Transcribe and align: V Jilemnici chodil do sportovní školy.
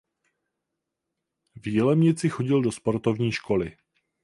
V 1.55 1.67
Jilemnici 1.67 2.29
chodil 2.29 2.61
do 2.61 2.71
sportovní 2.71 3.31
školy. 3.31 3.77